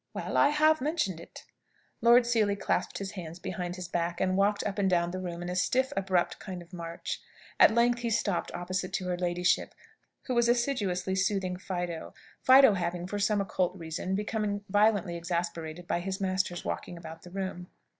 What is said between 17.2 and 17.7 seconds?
the room.